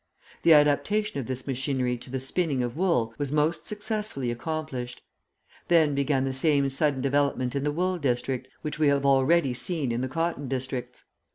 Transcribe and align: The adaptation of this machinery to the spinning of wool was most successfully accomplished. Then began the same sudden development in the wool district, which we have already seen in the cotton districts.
The 0.41 0.53
adaptation 0.55 1.19
of 1.19 1.27
this 1.27 1.45
machinery 1.45 1.95
to 1.97 2.09
the 2.09 2.19
spinning 2.19 2.63
of 2.63 2.75
wool 2.75 3.13
was 3.19 3.31
most 3.31 3.67
successfully 3.67 4.31
accomplished. 4.31 5.03
Then 5.67 5.93
began 5.93 6.23
the 6.23 6.33
same 6.33 6.69
sudden 6.69 7.01
development 7.01 7.55
in 7.55 7.63
the 7.63 7.71
wool 7.71 7.99
district, 7.99 8.47
which 8.63 8.79
we 8.79 8.87
have 8.87 9.05
already 9.05 9.53
seen 9.53 9.91
in 9.91 10.01
the 10.01 10.07
cotton 10.09 10.47
districts. 10.47 11.03